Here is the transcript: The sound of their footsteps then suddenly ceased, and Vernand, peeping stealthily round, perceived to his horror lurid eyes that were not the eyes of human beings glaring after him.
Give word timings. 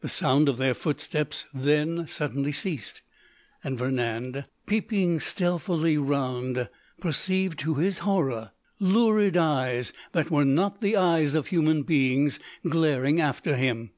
The 0.00 0.08
sound 0.08 0.48
of 0.48 0.58
their 0.58 0.74
footsteps 0.74 1.44
then 1.54 2.08
suddenly 2.08 2.50
ceased, 2.50 3.00
and 3.62 3.78
Vernand, 3.78 4.46
peeping 4.66 5.20
stealthily 5.20 5.96
round, 5.96 6.68
perceived 7.00 7.60
to 7.60 7.76
his 7.76 7.98
horror 8.00 8.50
lurid 8.80 9.36
eyes 9.36 9.92
that 10.10 10.32
were 10.32 10.44
not 10.44 10.80
the 10.80 10.96
eyes 10.96 11.36
of 11.36 11.46
human 11.46 11.84
beings 11.84 12.40
glaring 12.68 13.20
after 13.20 13.54
him. 13.54 13.92